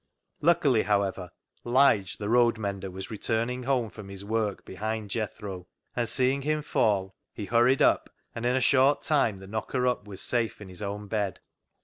Luckily, 0.41 0.81
however, 0.81 1.29
Lige, 1.63 2.17
the 2.17 2.27
road 2.27 2.57
mender, 2.57 2.89
was 2.89 3.11
returning 3.11 3.61
home 3.65 3.91
from 3.91 4.09
his 4.09 4.25
work 4.25 4.65
behind 4.65 5.11
Jethro, 5.11 5.67
and 5.95 6.09
seeing 6.09 6.41
him 6.41 6.63
fall 6.63 7.13
he 7.35 7.45
hurried 7.45 7.83
up, 7.83 8.09
and 8.33 8.43
in 8.43 8.55
a 8.55 8.61
short 8.61 9.03
time 9.03 9.37
the 9.37 9.45
knocker 9.45 9.85
up 9.85 10.07
was 10.07 10.19
safe 10.19 10.59
in 10.59 10.69
his 10.69 10.81
own 10.81 11.05
bed. 11.07 11.39